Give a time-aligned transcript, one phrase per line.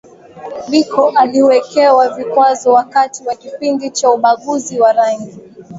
[0.69, 5.37] Biko aliwekewa vikwazo wakati wa kipindi cha ubaguzi wa rangi